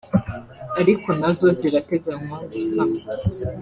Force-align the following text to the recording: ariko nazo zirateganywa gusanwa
ariko 0.81 1.07
nazo 1.19 1.47
zirateganywa 1.59 2.37
gusanwa 2.51 3.01